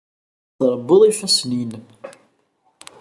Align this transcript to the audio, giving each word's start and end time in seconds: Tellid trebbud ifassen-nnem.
Tellid 0.57 0.69
trebbud 0.73 1.01
ifassen-nnem. 1.11 1.85